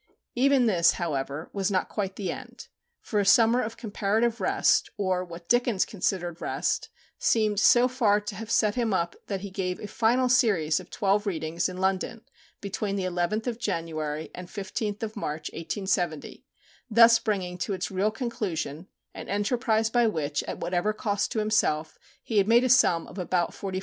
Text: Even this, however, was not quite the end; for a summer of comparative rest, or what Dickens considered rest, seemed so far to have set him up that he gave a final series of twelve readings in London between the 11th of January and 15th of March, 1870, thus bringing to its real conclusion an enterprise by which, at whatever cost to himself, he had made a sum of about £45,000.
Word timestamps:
Even 0.33 0.65
this, 0.65 0.93
however, 0.93 1.51
was 1.53 1.69
not 1.69 1.87
quite 1.87 2.15
the 2.15 2.31
end; 2.31 2.69
for 3.01 3.19
a 3.19 3.23
summer 3.23 3.61
of 3.61 3.77
comparative 3.77 4.41
rest, 4.41 4.89
or 4.97 5.23
what 5.23 5.47
Dickens 5.47 5.85
considered 5.85 6.41
rest, 6.41 6.89
seemed 7.19 7.59
so 7.59 7.87
far 7.87 8.19
to 8.19 8.33
have 8.33 8.49
set 8.49 8.73
him 8.73 8.95
up 8.95 9.15
that 9.27 9.41
he 9.41 9.51
gave 9.51 9.79
a 9.79 9.85
final 9.85 10.27
series 10.27 10.79
of 10.79 10.89
twelve 10.89 11.27
readings 11.27 11.69
in 11.69 11.77
London 11.77 12.23
between 12.61 12.95
the 12.95 13.03
11th 13.03 13.45
of 13.45 13.59
January 13.59 14.31
and 14.33 14.47
15th 14.47 15.03
of 15.03 15.15
March, 15.15 15.51
1870, 15.53 16.47
thus 16.89 17.19
bringing 17.19 17.55
to 17.59 17.73
its 17.73 17.91
real 17.91 18.09
conclusion 18.09 18.87
an 19.13 19.29
enterprise 19.29 19.91
by 19.91 20.07
which, 20.07 20.41
at 20.47 20.57
whatever 20.57 20.93
cost 20.93 21.31
to 21.31 21.37
himself, 21.37 21.99
he 22.23 22.39
had 22.39 22.47
made 22.47 22.63
a 22.63 22.69
sum 22.69 23.05
of 23.05 23.19
about 23.19 23.51
£45,000. 23.51 23.79